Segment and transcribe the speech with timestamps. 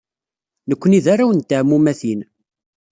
[0.69, 2.21] Nekkni d arraw n teɛmumatin.